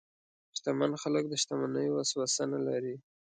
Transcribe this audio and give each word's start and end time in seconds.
شتمن 0.57 0.91
خلک 1.01 1.23
د 1.29 1.33
شتمنۍ 1.41 1.87
وسوسه 1.91 2.43
نه 2.53 2.59
لري. 2.67 2.95